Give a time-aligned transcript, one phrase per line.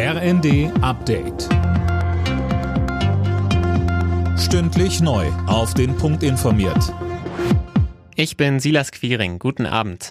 [0.00, 1.48] RND Update.
[4.38, 5.26] Stündlich neu.
[5.48, 6.94] Auf den Punkt informiert.
[8.14, 9.40] Ich bin Silas Quiring.
[9.40, 10.10] Guten Abend.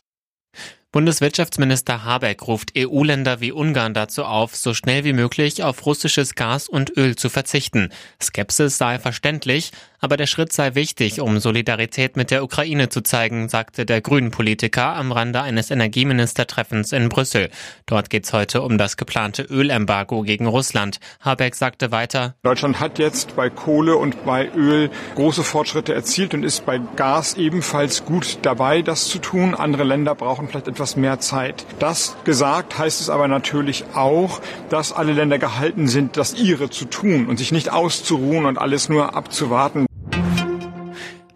[0.92, 6.68] Bundeswirtschaftsminister Habeck ruft EU-Länder wie Ungarn dazu auf, so schnell wie möglich auf russisches Gas
[6.68, 7.94] und Öl zu verzichten.
[8.22, 13.50] Skepsis sei verständlich, aber der Schritt sei wichtig, um Solidarität mit der Ukraine zu zeigen,
[13.50, 17.50] sagte der Grünen-Politiker am Rande eines Energieministertreffens in Brüssel.
[17.86, 21.00] Dort geht es heute um das geplante Ölembargo gegen Russland.
[21.22, 26.44] Habeck sagte weiter, Deutschland hat jetzt bei Kohle und bei Öl große Fortschritte erzielt und
[26.44, 29.56] ist bei Gas ebenfalls gut dabei, das zu tun.
[29.56, 31.66] Andere Länder brauchen vielleicht etwas mehr Zeit.
[31.80, 36.86] Das gesagt heißt es aber natürlich auch, dass alle Länder gehalten sind, das ihre zu
[36.86, 39.88] tun und sich nicht auszuruhen und alles nur abzuwarten.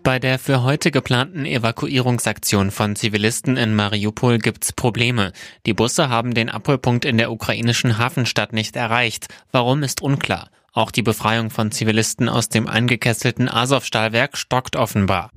[0.03, 5.31] Bei der für heute geplanten Evakuierungsaktion von Zivilisten in Mariupol gibt's Probleme.
[5.67, 9.27] Die Busse haben den Abholpunkt in der ukrainischen Hafenstadt nicht erreicht.
[9.51, 10.49] Warum ist unklar.
[10.73, 15.29] Auch die Befreiung von Zivilisten aus dem eingekesselten Azov-Stahlwerk stockt offenbar.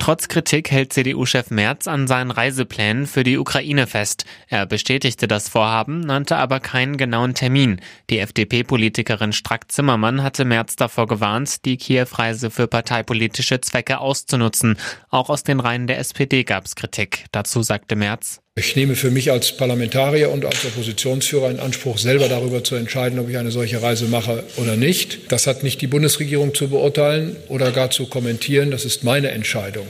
[0.00, 4.24] Trotz Kritik hält CDU-Chef Merz an seinen Reiseplänen für die Ukraine fest.
[4.48, 7.82] Er bestätigte das Vorhaben, nannte aber keinen genauen Termin.
[8.08, 14.78] Die FDP-Politikerin Strack-Zimmermann hatte Merz davor gewarnt, die Kiew-Reise für parteipolitische Zwecke auszunutzen.
[15.10, 17.26] Auch aus den Reihen der SPD gab es Kritik.
[17.30, 22.28] Dazu sagte Merz, ich nehme für mich als Parlamentarier und als Oppositionsführer in Anspruch, selber
[22.28, 25.32] darüber zu entscheiden, ob ich eine solche Reise mache oder nicht.
[25.32, 28.70] Das hat nicht die Bundesregierung zu beurteilen oder gar zu kommentieren.
[28.70, 29.88] Das ist meine Entscheidung.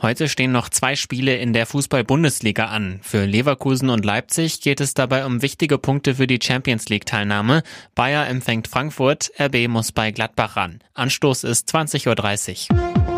[0.00, 3.00] Heute stehen noch zwei Spiele in der Fußball-Bundesliga an.
[3.02, 7.62] Für Leverkusen und Leipzig geht es dabei um wichtige Punkte für die Champions League-Teilnahme.
[7.96, 10.78] Bayer empfängt Frankfurt, RB muss bei Gladbach ran.
[10.94, 13.17] Anstoß ist 20.30 Uhr.